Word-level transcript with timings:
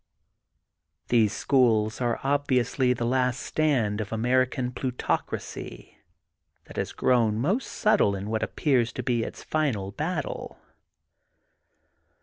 These 1.09 1.31
schools 1.31 2.01
are, 2.01 2.19
obviously, 2.23 2.91
the 2.91 3.05
last 3.05 3.39
stand 3.39 4.01
of 4.01 4.11
American 4.11 4.71
plutocracy, 4.71 5.99
that 6.63 6.77
has 6.77 6.91
grown 6.91 7.37
most 7.39 7.67
subtle 7.67 8.15
in 8.15 8.27
what 8.31 8.41
appears 8.41 8.91
to 8.93 9.03
be 9.03 9.21
its 9.23 9.43
final 9.43 9.91
battle. 9.91 10.57